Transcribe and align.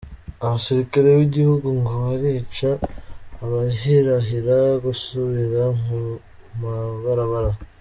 Abasirikare 0.43 1.09
b'igihugu 1.17 1.67
ngo 1.77 1.93
barica 2.05 2.69
abahirahira 3.45 4.57
gusubira 4.83 5.63
mu 5.83 5.99
mabarabara. 6.61 7.51